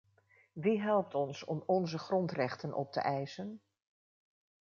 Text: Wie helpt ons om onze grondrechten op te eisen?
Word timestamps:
Wie 0.53 0.81
helpt 0.81 1.13
ons 1.15 1.43
om 1.45 1.63
onze 1.65 1.97
grondrechten 1.97 2.73
op 2.73 2.91
te 2.91 2.99
eisen? 2.99 3.61